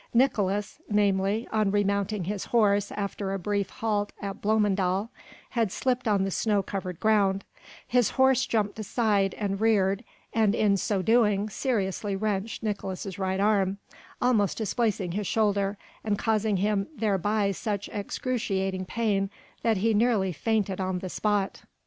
[0.15, 5.09] Nicolaes, namely, on remounting his horse after a brief halt at Bloemendal,
[5.51, 7.43] had slipped on the snow covered ground;
[7.87, 10.03] his horse jumped aside and reared
[10.33, 13.77] and, in so doing, seriously wrenched Nicolaes' right arm,
[14.19, 19.29] almost dislocating his shoulder and causing him thereby such excruciating pain
[19.61, 21.61] that he nearly fainted on the spot.